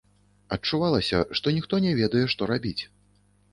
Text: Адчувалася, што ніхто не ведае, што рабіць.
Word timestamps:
Адчувалася, 0.55 1.19
што 1.41 1.55
ніхто 1.59 1.81
не 1.85 1.93
ведае, 2.01 2.25
што 2.35 2.51
рабіць. 2.55 2.77